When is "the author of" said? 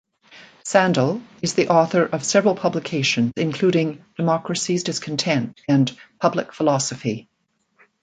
1.53-2.23